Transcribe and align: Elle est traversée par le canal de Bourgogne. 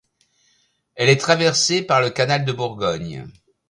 Elle 0.95 1.09
est 1.09 1.21
traversée 1.21 1.83
par 1.83 2.01
le 2.01 2.09
canal 2.09 2.43
de 2.43 2.51
Bourgogne. 2.51 3.27